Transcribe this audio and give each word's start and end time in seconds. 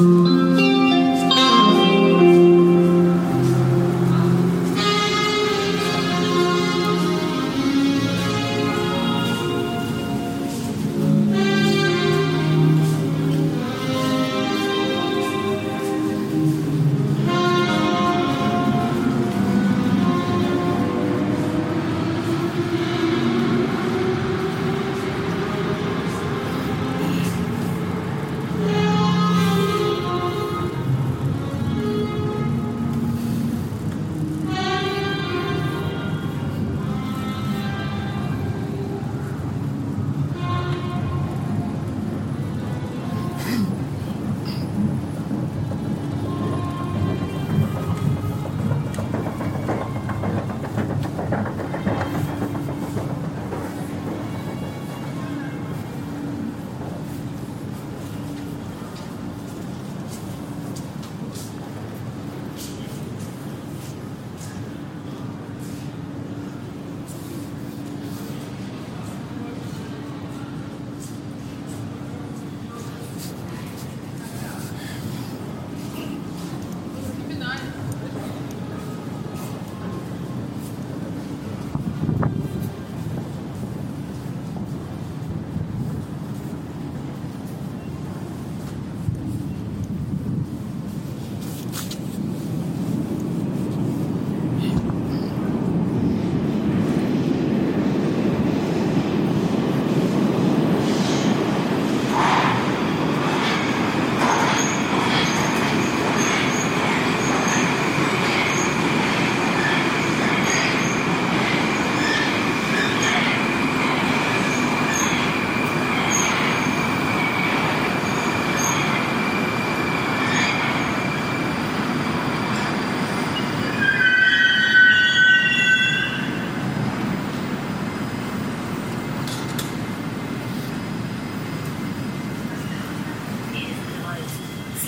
Mm-hmm. 0.00 0.47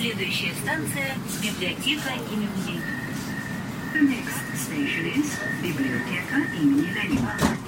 Следующая 0.01 0.51
станция– 0.63 1.13
библиотека 1.43 2.09
имени 2.33 2.47
Ленина. 2.65 2.81
The 3.93 4.01
next 4.01 4.57
station 4.57 5.05
is 5.13 5.37
Biblioteca 5.61 6.39
имени 6.59 6.87
Ленина. 6.91 7.60